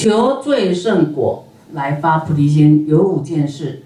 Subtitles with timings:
[0.00, 3.82] 求最胜果来发菩提心，有五件事。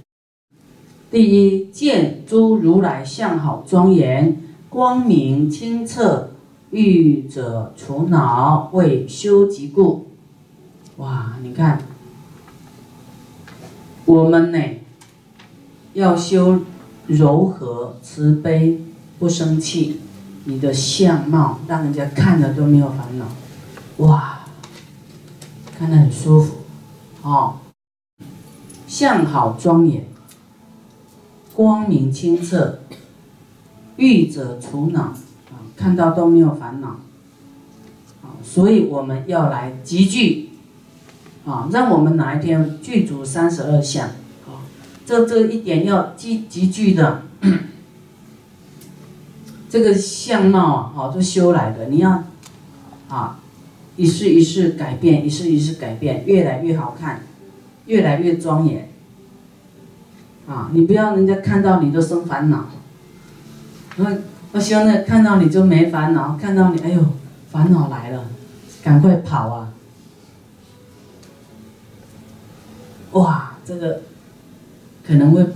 [1.10, 6.30] 第一，见诸如来相好庄严，光明清澈，
[6.70, 10.06] 欲者除恼，为修集故。
[10.98, 11.82] 哇，你看，
[14.04, 14.58] 我们呢，
[15.94, 16.60] 要修
[17.08, 18.80] 柔和、慈悲、
[19.18, 20.00] 不生气，
[20.44, 23.26] 你的相貌让人家看了都没有烦恼。
[23.96, 24.33] 哇，
[25.76, 26.54] 看得很舒服，
[27.22, 27.56] 哦，
[28.86, 30.06] 相好庄严。
[31.52, 32.78] 光明清澈，
[33.96, 35.02] 欲者除恼。
[35.02, 35.14] 啊，
[35.76, 36.88] 看到都没有烦恼。
[38.22, 40.50] 啊，所以我们要来集聚。
[41.44, 44.08] 啊，让我们哪一天具足三十二相。
[44.08, 44.62] 啊，
[45.04, 47.22] 这这一点要集集聚的，
[49.68, 52.24] 这个相貌啊，好都修来的，你要
[53.08, 53.38] 啊，
[53.96, 57.22] 一世一世改变，一世一世改变，越来越好看，
[57.86, 58.88] 越来越庄严。
[60.46, 62.68] 啊，你不要人家看到你都生烦恼，
[63.96, 64.06] 我
[64.52, 67.02] 我希望呢看到你就没烦恼，看到你哎呦
[67.50, 68.26] 烦恼来了，
[68.82, 69.72] 赶快跑啊！
[73.12, 74.02] 哇，这个
[75.06, 75.46] 可能会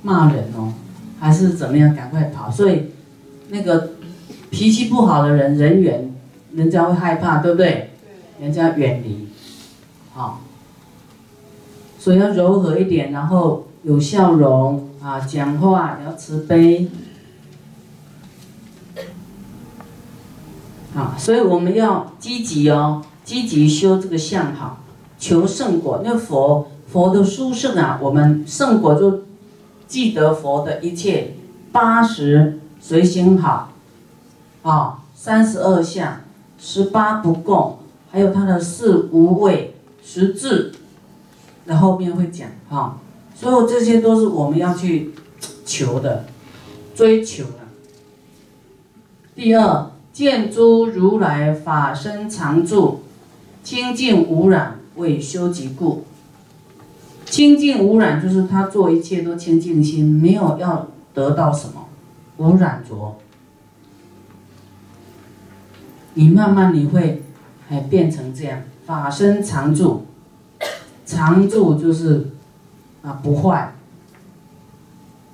[0.00, 0.72] 骂人哦，
[1.18, 1.94] 还是怎么样？
[1.94, 2.50] 赶快跑！
[2.50, 2.92] 所以
[3.48, 3.90] 那个
[4.48, 6.14] 脾气不好的人，人缘
[6.54, 7.90] 人家会害怕，对不对？
[8.40, 9.28] 人家远离，
[10.14, 10.40] 好，
[11.98, 13.66] 所以要柔和一点，然后。
[13.82, 16.90] 有笑容啊，讲话要慈悲，
[20.94, 24.80] 啊，所以我们要积极哦，积极修这个相好，
[25.18, 26.02] 求圣果。
[26.04, 29.22] 那佛佛的殊胜啊，我们圣果就
[29.88, 31.36] 记得佛的一切
[31.72, 33.72] 八十随行好，
[34.60, 36.20] 啊，三十二相，
[36.60, 37.78] 十八不共，
[38.12, 40.72] 还有他的四无畏十智，
[41.64, 42.98] 那后面会讲哈。
[43.34, 45.12] 所有这些都是我们要去
[45.64, 46.26] 求的、
[46.94, 47.50] 追求的。
[49.34, 53.00] 第二，见诸如来法身常住，
[53.64, 56.04] 清净无染，为修集故。
[57.24, 61.88] 清净无染就是他做一切都清净心，没有要得到什么，
[62.36, 63.16] 无染着。
[66.14, 67.22] 你慢慢你会
[67.68, 70.02] 哎变成这样，法身常住，
[71.06, 72.28] 常住就是。
[73.02, 73.72] 啊，不坏，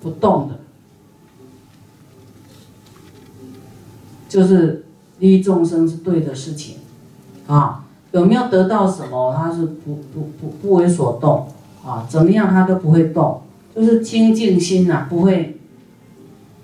[0.01, 0.61] 不动的，
[4.29, 4.85] 就是
[5.19, 6.77] 利益众生是对的事情，
[7.49, 9.35] 啊，有没有得到什么？
[9.37, 11.49] 他是不不不不为所动，
[11.85, 13.43] 啊，怎么样他都不会动，
[13.75, 15.59] 就是清净心呐，不会，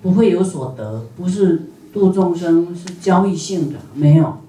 [0.01, 1.63] 不会有所得，不是
[1.93, 4.39] 度众生，是交易性的，没有，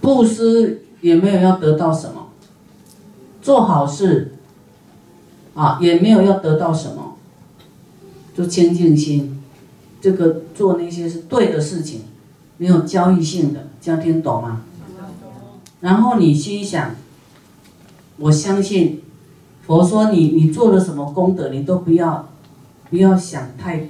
[0.00, 2.28] 布施也没有要得到什么。
[3.40, 4.34] 做好事，
[5.54, 7.16] 啊，也没有要得到什么，
[8.34, 9.42] 就清净心，
[10.00, 12.02] 这个做那些是对的事情，
[12.56, 14.62] 没有交易性的，这样听懂吗？
[15.80, 16.96] 然后你心想，
[18.16, 19.02] 我相信，
[19.66, 22.30] 佛说你你做了什么功德，你都不要，
[22.88, 23.88] 不要想太，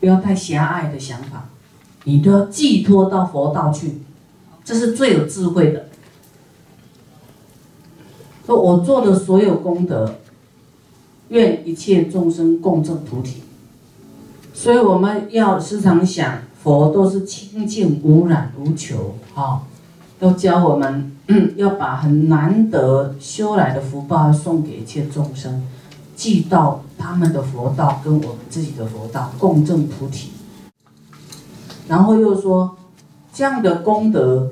[0.00, 1.48] 不要太狭隘的想法，
[2.04, 4.02] 你都要寄托到佛道去。
[4.64, 5.86] 这是最有智慧的。
[8.46, 10.16] 说我做的所有功德，
[11.28, 13.42] 愿一切众生共证菩提。
[14.54, 19.62] 所以我们要时常想，佛都是清净无染无求，啊，
[20.18, 21.16] 都教我们
[21.56, 25.62] 要把很难得修来的福报送给一切众生，
[26.18, 30.32] 寄到他们的佛道跟我们自己的佛道共振菩提。
[31.86, 32.76] 然后又说，
[33.32, 34.50] 这样的功德。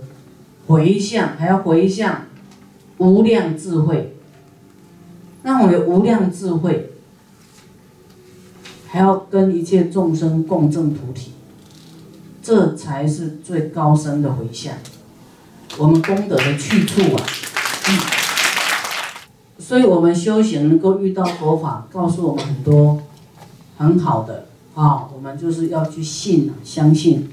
[0.68, 2.22] 回向还要回向
[2.98, 4.16] 无量智慧，
[5.44, 6.90] 那我有无量智慧，
[8.88, 11.30] 还要跟一切众生共振菩提，
[12.42, 14.74] 这才是最高深的回向，
[15.78, 17.22] 我们功德的去处啊！
[19.66, 23.02] 所以，我们修行能够遇到佛法，告诉我们很多
[23.76, 24.46] 很好的
[24.76, 27.28] 啊，我们就是要去信啊，相信。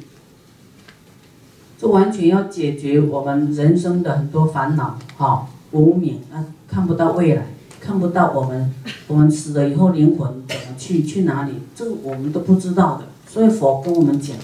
[1.78, 7.46] 这完全要解决我们人生的很多烦恼，哈，无明啊，看不到未来，
[7.80, 8.74] 看不到我们，
[9.06, 13.04] 我们死了以后灵魂怎么去去哪里，这个我们都不知道的。
[13.28, 14.36] 所以佛跟我们讲，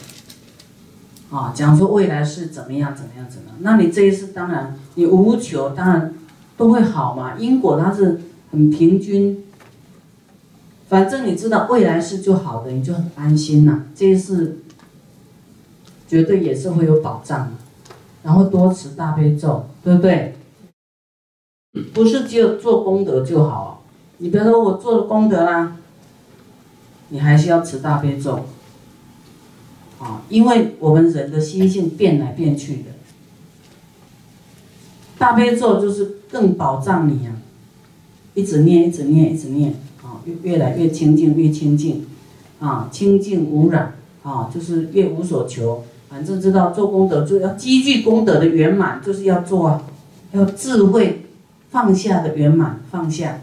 [1.32, 3.58] 啊，讲说未来是怎么样怎么样怎么样。
[3.62, 6.14] 那你这一次当然你无求，当然
[6.60, 7.40] 都会好嘛。
[7.40, 8.22] 因果它是
[8.52, 9.44] 很平均，
[10.88, 13.86] 反正你知道未来是就好的，你就很安心呐。
[13.96, 14.60] 这一次。
[16.10, 17.52] 绝对也是会有保障。
[18.24, 20.34] 然后多持大悲咒，对不对？
[21.94, 23.84] 不是只有做功德就好，
[24.18, 25.78] 你比如说我做了功德啦，
[27.10, 28.48] 你还是要持大悲咒，
[30.00, 32.90] 啊，因为我们人的心性变来变去的，
[35.20, 37.36] 大悲咒就是更保障你啊，
[38.34, 42.08] 一直念，一直念，一直念，啊，越越来越清净，越清净，
[42.60, 43.94] 啊，清净无染，
[44.24, 45.84] 啊，就是越无所求。
[46.10, 49.84] 反正知道做功德就要积聚功德的圆满，就是要做啊，
[50.32, 51.26] 要智慧
[51.70, 53.42] 放下的圆满放下，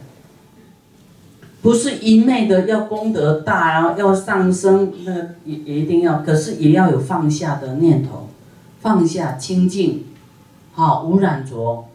[1.62, 5.14] 不是一昧的要功德大，然后要上升，那
[5.44, 8.28] 也也一定要，可是也要有放下的念头，
[8.80, 10.04] 放下清净，
[10.76, 11.86] 好无染着，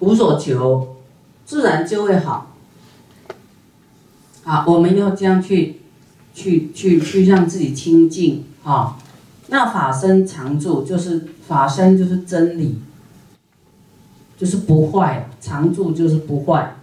[0.00, 0.96] 无所求，
[1.46, 2.54] 自然就会好。
[4.44, 5.80] 好，我们要这样去，
[6.34, 8.98] 去去去让自己清净，啊。
[9.48, 12.80] 那法身常住，就是法身就是真理，
[14.36, 16.76] 就是不坏，常住就是不坏。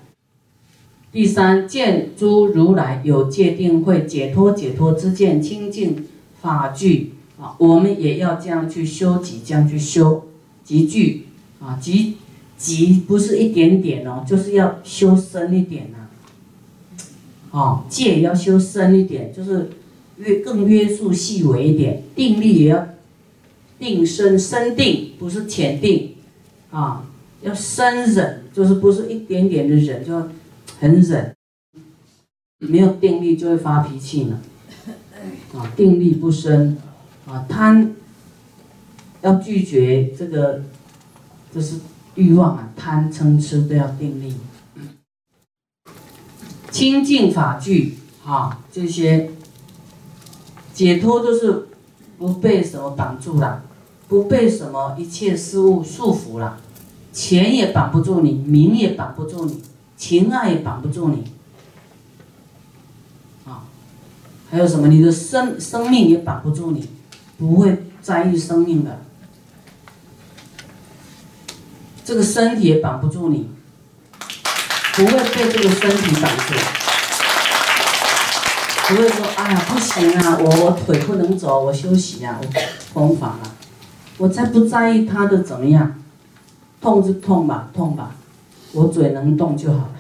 [1.11, 6.07] 第三，见诸如来有戒定慧解脱解脱之见清净
[6.41, 10.28] 法具啊，我们也要这样去修己，这样去修
[10.69, 11.25] 集聚
[11.59, 12.17] 啊，集
[12.59, 15.97] 集不是一点点哦，就是要修深一点呐。
[17.49, 19.71] 哦，戒要修深一点，就是。
[20.19, 22.89] 约更约束细微一点，定力也要
[23.79, 26.15] 定深深定，不是浅定，
[26.71, 27.05] 啊，
[27.41, 30.27] 要深忍，就是不是一点点的忍就
[30.77, 31.33] 很忍，
[32.57, 34.41] 没有定力就会发脾气呢，
[35.55, 36.77] 啊，定力不深，
[37.25, 37.95] 啊，贪
[39.21, 40.61] 要拒绝这个，
[41.53, 41.79] 就是
[42.15, 44.35] 欲望啊，贪嗔痴都要定力，
[46.71, 49.31] 清净法具，啊，这些。
[50.71, 51.67] 解脱就是
[52.17, 53.63] 不被什么绑住了，
[54.07, 56.57] 不被什么一切事物束缚了，
[57.11, 59.61] 钱也绑不住你，名也绑不住你，
[59.97, 61.25] 情爱也绑不住你，
[63.45, 63.67] 啊，
[64.49, 64.87] 还有什么？
[64.87, 66.87] 你的生生命也绑不住你，
[67.37, 69.01] 不会在意生命的，
[72.09, 73.47] 这个身体也绑不住你，
[74.95, 76.55] 不会被这个身体绑住。
[78.87, 82.47] 不会说，哎呀，不行啊，我我腿不能走，我休息啊，我
[82.91, 83.51] 疯法了，
[84.17, 86.01] 我才不在意他的怎么样，
[86.81, 88.15] 痛就痛吧，痛吧，
[88.71, 89.91] 我嘴能动就好了，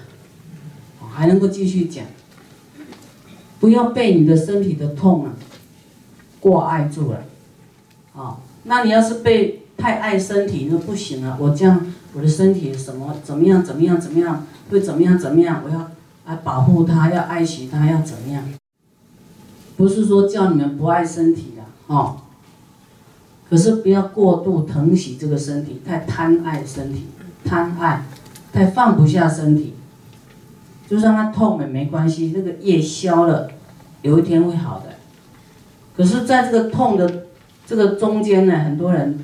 [1.13, 2.03] 还能够继续讲，
[3.59, 5.33] 不要被你的身体的痛啊
[6.39, 7.23] 过爱住了，
[8.15, 15.91] 啊，那你要是被太爱身体，那不行了，我这样我的身体什么怎么样怎么样怎么样会怎么样怎么样，我要
[16.25, 18.43] 来保护它，要爱惜它，要怎么样？
[19.77, 22.17] 不是说叫你们不爱身体的哦，
[23.49, 27.07] 可是不要过度疼惜这个身体，太贪爱身体，
[27.45, 28.03] 贪爱，
[28.51, 29.75] 太放不下身体，
[30.87, 33.49] 就算它痛也没关系，这个夜消了，
[34.01, 34.95] 有一天会好的。
[35.95, 37.25] 可是在这个痛的
[37.65, 39.19] 这个中间呢，很多人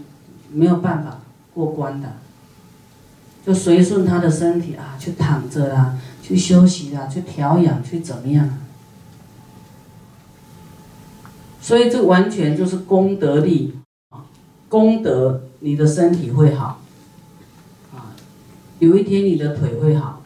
[0.52, 1.20] 没有办法
[1.54, 2.14] 过关的，
[3.46, 8.58] 就随顺他的身体啊，去躺着啦，去休息啦，去调养，去怎么样？
[11.62, 13.76] 所以这完全就是功德力
[14.10, 14.26] 啊，
[14.68, 16.82] 功德你的身体会好
[17.94, 18.16] 啊，
[18.80, 20.22] 有一天你的腿会好。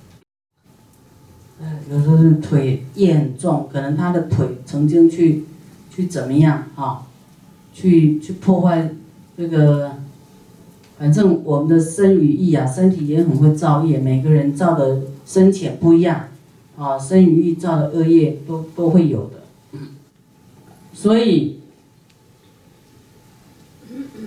[1.90, 5.44] 有时候是腿也很重，可能他的腿曾经去
[5.90, 7.04] 去怎么样啊，
[7.74, 8.92] 去去破坏
[9.36, 9.99] 这个，
[11.00, 16.28] 反正我们的身与意啊，身体也很会造业，每个人造的深浅不一样
[16.78, 19.80] 啊，身与意造的恶业都都会有的。
[20.94, 21.62] 所以，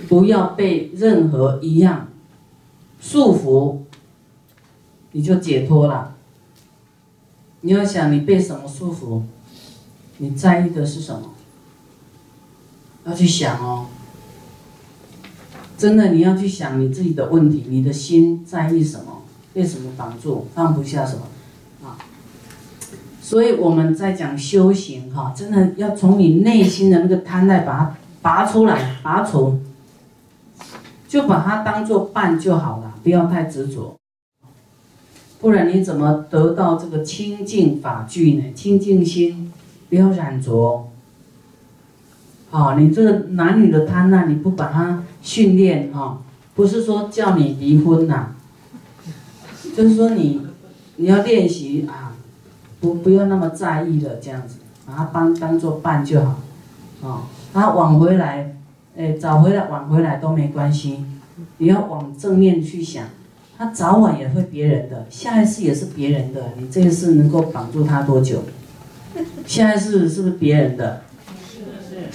[0.08, 2.08] 不要被任何一样
[2.98, 3.80] 束缚，
[5.10, 6.16] 你就解脱了。
[7.60, 9.22] 你要想你被什么束缚，
[10.16, 11.34] 你在意的是什么？
[13.04, 13.88] 要去想哦。
[15.76, 19.22] 真的，你要去想你自己的问题，你的心在意什么？
[19.52, 20.46] 被什么绑住？
[20.54, 21.22] 放不下什么？
[21.84, 21.98] 啊
[23.20, 29.58] 所以我们在讲修行哈，真的要从你内心的那个贪爱把它拔出来、拔除，
[31.08, 33.96] 就把它当做伴就好了，不要太执着，
[35.40, 38.52] 不然你怎么得到这个清净法具呢？
[38.54, 39.52] 清净心，
[39.88, 40.88] 不要染着。
[42.52, 46.22] 哦，你这个男女的贪爱，你不把它训练哈，
[46.54, 48.28] 不是说叫你离婚呐，
[49.76, 50.46] 就是说你
[50.96, 52.10] 你要练习啊。
[52.82, 56.40] 不不要那么在意的这样子，把它当当做伴就好，
[57.02, 58.56] 哦，他往回来，
[58.96, 61.04] 哎，早回来晚回来都没关系，
[61.58, 63.06] 你要往正面去想，
[63.56, 68.42] 他早晚也会别人的，下一次也是别人的，你这一次能够绑住他多久？
[69.46, 71.02] 下一次是不是别人的？
[71.48, 72.08] 是是。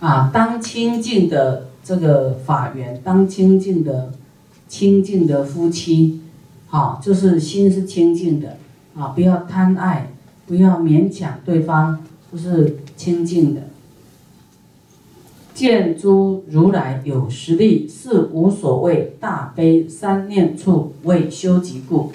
[0.00, 4.12] 啊，当清净的这个法缘，当清净的
[4.66, 6.22] 清净的夫妻，
[6.68, 8.56] 好，就是心是清净的，
[8.96, 10.10] 啊，不要贪爱，
[10.46, 12.00] 不要勉强对方，
[12.32, 13.60] 都是清净的。
[15.52, 22.10] 见诸如来有实力，是无所谓大悲三念处为修集故，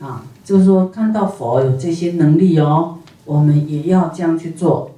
[0.00, 4.91] 啊，就是说看到佛有这些能力哦，我们也要这样去做。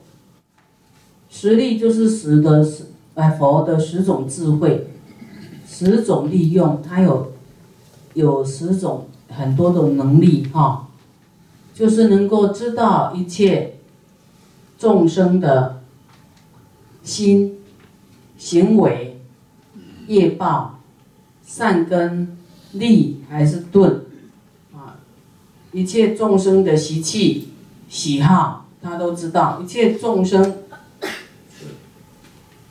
[1.36, 4.86] 实力就是十的十，哎，佛的十种智慧，
[5.68, 7.32] 十种利用，它有
[8.14, 10.88] 有十种很多种能力哈，
[11.74, 13.78] 就是能够知道一切
[14.78, 15.82] 众生的
[17.02, 17.58] 心。
[18.36, 19.20] 行为、
[20.06, 20.80] 业报、
[21.46, 22.36] 善根、
[22.72, 24.02] 利还是钝，
[24.74, 24.98] 啊，
[25.72, 27.48] 一切众生的习气、
[27.88, 29.62] 喜好，他都知道。
[29.62, 30.56] 一切众生，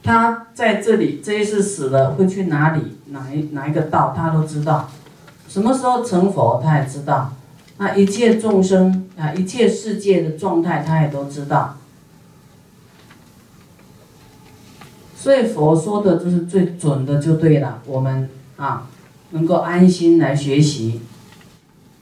[0.03, 2.97] 他在这里这一世死了会去哪里？
[3.07, 4.13] 哪一哪一个道？
[4.15, 4.91] 他都知道。
[5.47, 7.33] 什么时候成佛，他也知道。
[7.77, 11.77] 那一切众生啊，一切世界的状态，他也都知道。
[15.15, 17.81] 所以佛说的就是最准的，就对了。
[17.85, 18.89] 我们啊，
[19.31, 21.01] 能够安心来学习。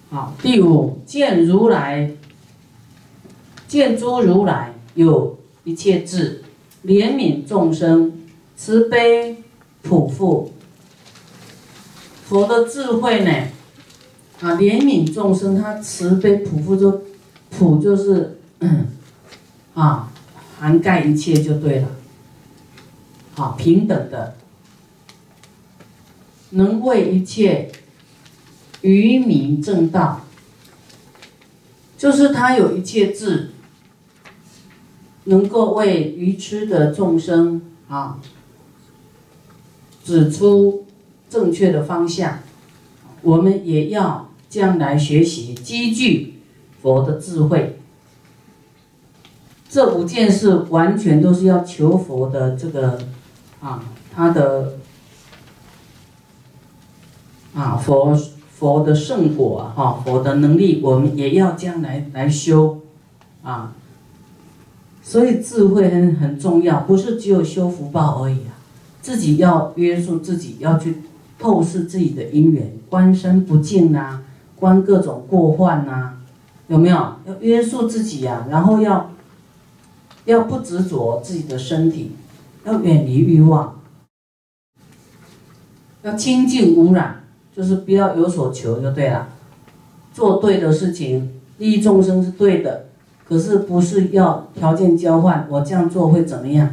[0.10, 2.12] 好，第五见如来，
[3.68, 6.41] 见诸如来有一切智，
[6.86, 8.12] 怜悯众生，
[8.56, 9.44] 慈悲
[9.82, 10.50] 普覆。
[12.28, 13.32] 佛的智慧呢，
[14.40, 17.04] 啊，怜悯众生，他慈悲普覆，就
[17.50, 18.40] 普就是
[19.74, 20.12] 啊，
[20.60, 21.90] 涵盖一切就对了。
[23.34, 24.36] 好，平等的，
[26.52, 27.72] 能为一切
[28.82, 30.26] 愚民正道，
[31.98, 33.52] 就是他有一切智，
[35.26, 38.20] 能够为愚痴的众生啊
[40.04, 40.86] 指出
[41.30, 42.40] 正确的方向。
[43.22, 46.42] 我们也要将来学习积聚
[46.82, 47.80] 佛的智慧。
[49.70, 53.00] 这五件事完全都是要求佛的这个。
[53.62, 54.80] 啊，他的
[57.54, 62.80] 啊佛佛的圣果哈，佛的能力，我们也要将来来修
[63.44, 63.76] 啊。
[65.12, 68.56] 所以智慧很很重要，不是只有修福报而已啊。
[69.02, 71.02] 自己要约束自己，要去
[71.38, 74.22] 透视自己的因缘，观身不净呐，
[74.56, 76.14] 观各种过患呐，
[76.70, 76.96] 有没有？
[76.96, 79.12] 要约束自己呀，然后要
[80.24, 82.14] 要不执着自己的身体。
[82.64, 83.82] 要远离欲望，
[86.04, 89.28] 要清净污染，就是不要有所求就对了。
[90.14, 92.86] 做对的事情，利益众生是对的，
[93.32, 96.68] 可是不是要条件交换，我这样做会怎么样？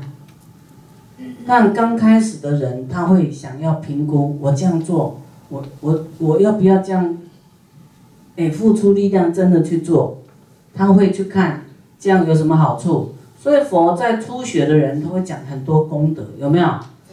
[1.47, 7.17] 但刚开始的人他会想要评估，我这样做，我我我要不要这样？
[8.37, 10.19] 哎，付出力量真的去做，
[10.75, 11.62] 他会去看
[11.97, 13.15] 这样有什么好处。
[13.41, 16.69] 所以佛在初学的人，他会讲很多功德，有没有？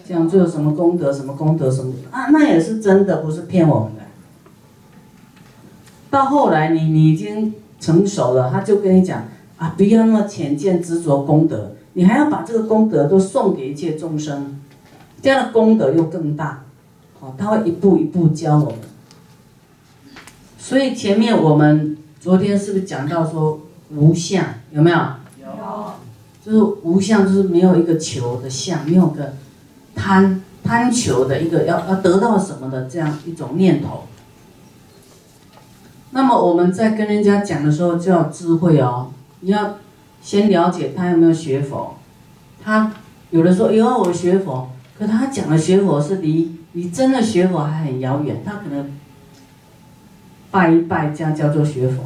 [0.10, 2.32] 讲做什么功德，什么功德，什么啊？
[2.32, 4.02] 那也是真的，不是骗我们的。
[6.10, 9.24] 到后来，你你已经成熟了，他就跟你讲
[9.58, 14.60] 啊，不要那么浅见执着功德，你还要把这个功德都送给一切众生，
[15.22, 16.64] 这样的功德又更大。
[17.20, 18.80] 哦，他会一步一步教我们。
[20.58, 24.98] 所以前面我们昨天是不是讲到说无相，有没有？
[26.44, 29.34] 就是无相，就是没有一个求的相，没有个
[29.96, 34.04] 贪贪求的一个要要得到什么的这样一种念头。
[36.12, 39.12] 那么我们在跟人家讲的时候就要智慧哦，
[39.46, 39.78] 你要
[40.24, 41.98] 先了解他有没有学佛。
[42.64, 42.92] 他
[43.30, 48.92] 有的说，有啊，我学佛，可他讲的学佛是离离真的学佛还很遥远，他可能
[50.50, 52.06] 拜一拜这样叫做学佛，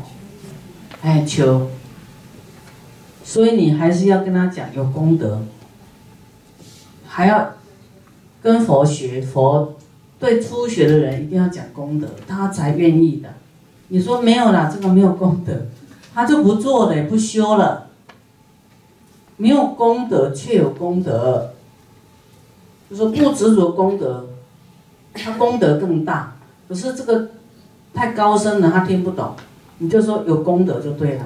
[1.02, 1.70] 哎求。
[3.24, 5.42] 所以你还是要跟他讲有功德，
[7.08, 7.54] 还要
[8.42, 9.78] 跟佛学佛，
[10.20, 13.30] 对初学的人一定要讲功德，他才愿意的。
[13.88, 15.68] 你说没有啦，这个没有功德，
[16.20, 17.88] 他就不做了，也不修了。
[19.38, 21.52] 没有功德却有功德，
[22.90, 24.28] 就说不执着功德，
[25.14, 26.36] 他功德更大。
[26.68, 27.30] 可是这个
[27.94, 29.34] 太高深了，他听不懂。
[29.78, 31.26] 你就说有功德就对了。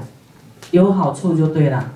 [0.69, 1.91] 有好处就对了，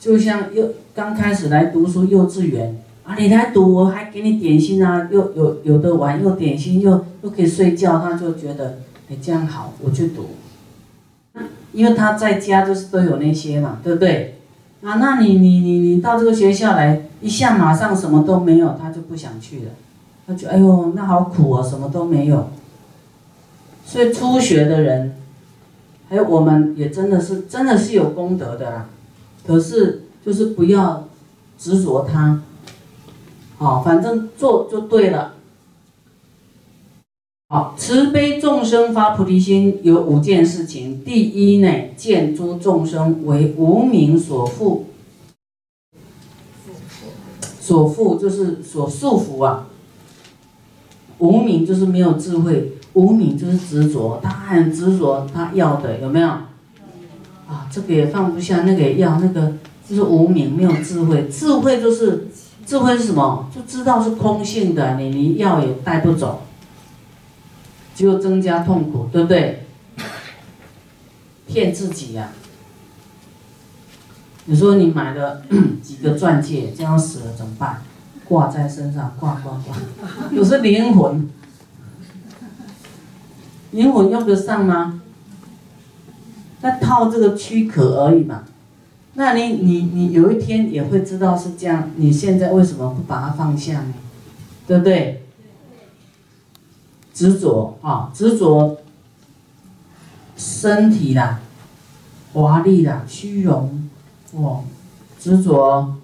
[0.00, 10.30] 就像幼刚开始来读书幼稚园啊，你来读我还给你点心啊，又有有的玩，又点心，又又可以睡觉，他就觉得哎这样好，我去读。
[11.76, 14.38] 因为他在家就是都有那些嘛，对不对？
[14.82, 19.70] 啊，那你你你你到这个学校来，一下马上什么都没有，他就不想去了。
[20.26, 22.48] 他就哎呦，那好苦哦，什么都没有。
[23.84, 25.14] 所以初学的人，
[26.08, 28.86] 还有我们也真的是真的是有功德的啦。
[29.46, 31.06] 可是就是不要
[31.58, 32.40] 执着它，
[33.58, 35.34] 好，反正做就对了。
[37.48, 41.00] 好，慈悲众生发菩提心有五件事情。
[41.04, 44.80] 第一呢，见诸众生为无名所缚，
[47.60, 49.68] 所缚就是所束缚啊。
[51.18, 56.26] 无名就是没有智慧，无名就是执着，他很执着他要的，有没有？
[56.26, 59.52] 啊，这个也放不下，那个也要，那个
[59.88, 61.28] 就是无名，没有智慧。
[61.28, 62.26] 智慧就是
[62.66, 63.48] 智慧是什么？
[63.54, 66.42] 就知道是空性的，你你要也带不走。
[67.96, 69.64] 只有增加痛苦，对不对？
[71.48, 72.28] 骗自己呀！
[74.44, 75.42] 你说你买了
[75.82, 77.82] 几个钻戒，这样死了怎么办？
[78.26, 79.74] 挂在身上，挂挂挂，
[80.30, 81.30] 有是灵魂，
[83.70, 85.00] 灵魂用得上吗？
[86.60, 88.42] 那套这个躯壳而已嘛。
[89.14, 93.94] 那你你你有一天也会知道是这样，你现在为什么不把它放下呢？
[94.66, 95.25] 对不对？
[97.16, 98.76] 执着啊，执着
[100.36, 101.40] 身体啦，
[102.34, 103.88] 华丽啦，虚荣，
[104.32, 104.64] 哦，
[105.18, 105.96] 执着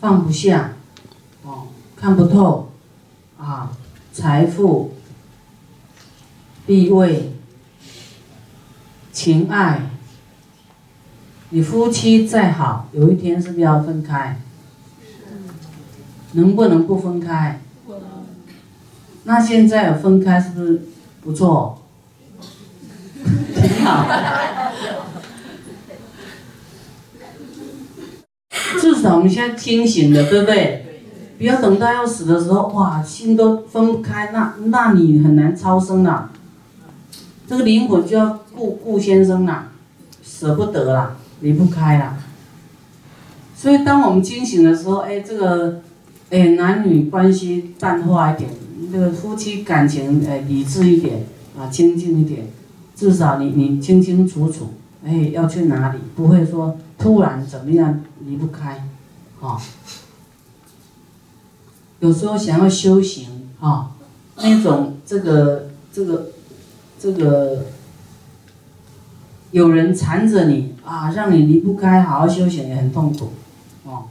[0.00, 0.72] 放不下，
[1.44, 2.72] 哦，看不透，
[3.38, 3.70] 啊，
[4.12, 4.94] 财富、
[6.66, 7.32] 地位、
[9.12, 9.88] 情爱，
[11.50, 14.40] 你夫妻再好，有一天是不是要分开？
[16.32, 17.60] 能不能不分开？
[19.28, 20.82] 那现在分开是不是
[21.20, 21.82] 不错？
[23.24, 24.06] 挺好。
[28.80, 30.84] 至少我们现在清醒的，对不对？
[31.38, 36.30] 不要等到要死的时候，哇，心都分不开，那那你很难超生了。
[37.48, 39.72] 这个灵魂就要顾顾先生啦，
[40.22, 42.16] 舍不得啦，离不开啦。
[43.56, 45.82] 所以当我们清醒的时候，哎，这个，
[46.30, 48.48] 哎，男女关系淡化一点。
[48.92, 51.24] 这个夫妻感情，哎，理智一点
[51.58, 52.46] 啊，清静一点，
[52.94, 58.86] 至少你你清清楚楚，哎，要去哪里，不会说突然怎么样离不开，
[59.40, 59.58] 啊，
[62.00, 63.92] 有时候想要修行啊，
[64.36, 66.30] 那种这个这个
[66.98, 67.64] 这个
[69.52, 73.30] 有人缠着你啊，让你离不开，好好修行也很痛苦，
[73.84, 74.04] 哦，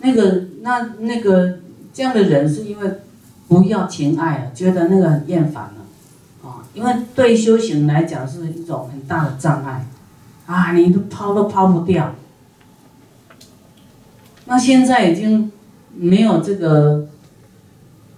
[0.00, 1.60] 那个那那个
[1.92, 2.90] 这样的人是因为。
[3.62, 9.86] 不要情爱了，觉得那个很厌烦了，啊，因为对修行来讲是一种很大的障碍，
[10.46, 12.14] 啊，你都抛都抛不掉。
[14.46, 15.50] 那现在已经
[15.94, 17.08] 没有这个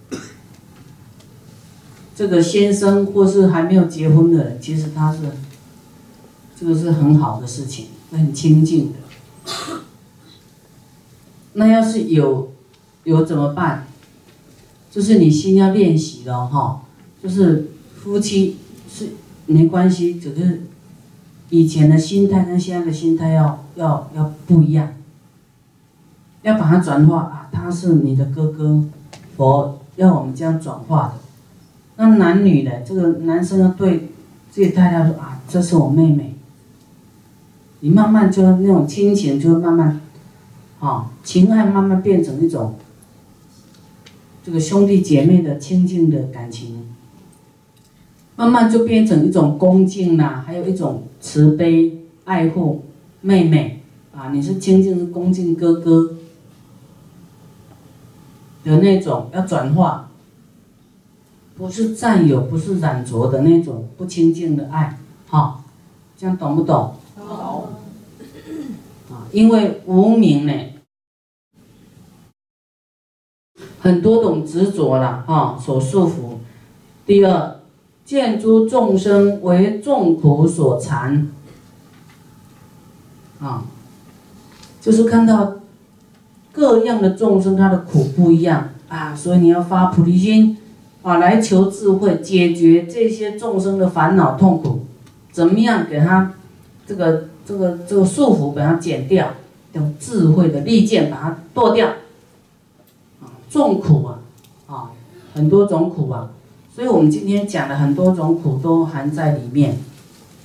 [2.13, 5.19] 这个先生，或是还没有结婚的人，其实他是
[6.59, 8.99] 这个是很好的事情，很清净的。
[11.53, 12.53] 那要是有
[13.03, 13.86] 有怎么办？
[14.97, 16.81] 就是你心要练习了哈，
[17.21, 18.57] 就是夫妻
[18.91, 19.09] 是
[19.45, 20.63] 没关系，只是
[21.51, 24.95] 以前的心态跟现在的心态要要要不一样，
[26.41, 28.83] 要把它转化啊，他是你的哥哥，
[29.35, 31.13] 佛要我们这样转化的。
[31.97, 34.09] 那男女的这个男生要对
[34.49, 36.33] 自己太太说啊，这是我妹妹，
[37.81, 40.01] 你慢慢就那种亲情就慢慢，
[40.79, 42.73] 啊，情爱慢慢变成一种。
[44.47, 46.87] 这个兄弟姐妹的亲近的感情，
[48.37, 52.85] 慢慢就变成一种恭敬啦，还有一种慈悲爱护
[53.19, 53.83] 妹妹
[54.15, 56.15] 啊，你是亲近是恭敬哥哥
[58.63, 60.11] 的那种，要转化，
[61.57, 65.65] 不是占有，不是染着的那种不亲近的爱，好，
[66.17, 66.95] 这样懂不懂？
[67.17, 67.67] 懂。
[69.11, 70.53] 啊，因为无名呢。
[73.79, 76.37] 很多种执着了啊，所束缚。
[77.05, 77.55] 第二，
[78.03, 81.29] 见诸众生为众苦所缠，
[83.39, 83.63] 啊，
[84.81, 85.55] 就是看到
[86.51, 90.57] 各样的众生，他的苦不一样啊，所以你要发菩提心
[91.03, 94.85] 啊，来求智慧，解决这些众生的烦恼痛苦，
[95.31, 96.33] 怎么样给他
[96.85, 99.33] 这个这个这个束缚，把它剪掉，
[99.73, 101.87] 用智慧的利剑把它剁掉。
[103.47, 104.19] 啊，众苦啊，
[104.67, 104.91] 啊，
[105.33, 106.29] 很多种苦啊，
[106.73, 109.77] 所以我们今天讲的很多种苦都含在里面，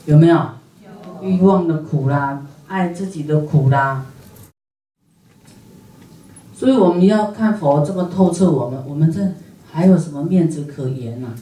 [0.07, 0.37] 有没有？
[0.37, 1.29] 有。
[1.29, 4.07] 欲望的苦啦，爱自己的苦啦。
[6.55, 9.21] 所以我们要看佛这么透彻，我们我们这
[9.71, 11.35] 还有什么面子可言呢？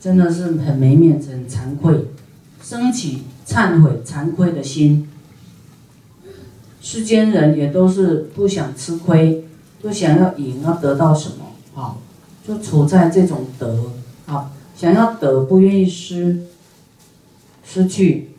[0.00, 2.06] 真的是很没面子，很惭愧，
[2.62, 5.08] 升起忏悔、惭愧的心。
[6.80, 9.44] 世间人也都是不想吃亏，
[9.82, 11.80] 就想要赢，要得到什么？
[11.80, 11.96] 啊，
[12.46, 13.92] 就处在这种得
[14.26, 16.44] 啊，想要得，不愿意失，
[17.64, 18.30] 失去，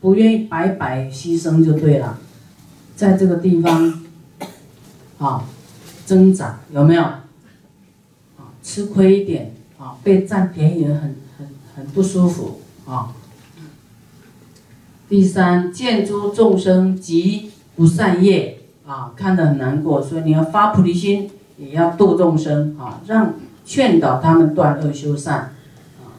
[0.00, 2.18] 不愿意白白牺牲就对了，
[2.94, 4.04] 在这个地方。
[5.18, 5.44] 啊，
[6.06, 7.02] 挣扎有没有？
[7.02, 13.12] 啊，吃亏一点，啊，被占便宜很很很不舒服啊。
[15.08, 18.57] 第三，见诸众生及不善业，
[18.88, 23.34] 啊，看得很难过，所以你要发菩提心，也要度众生啊，让
[23.66, 25.52] 劝导他们断恶修善。
[26.00, 26.16] 啊，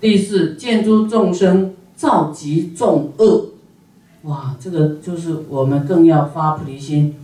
[0.00, 3.50] 第四，见诸众生造极众恶，
[4.22, 7.14] 哇，这个就是我们更要发菩提心。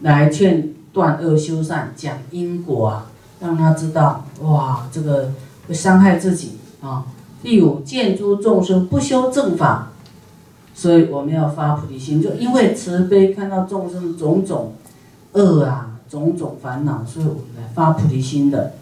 [0.00, 3.06] 来劝断恶修善，讲因果啊，
[3.40, 5.30] 让他知道哇，这个
[5.68, 7.04] 会伤害自己啊。
[7.42, 9.92] 第五，见诸众生不修正法，
[10.74, 14.74] 所以我们要发菩提心，就因为慈悲看到众生种种
[15.32, 18.74] 恶啊，种种烦恼，所以我们来发菩提心的。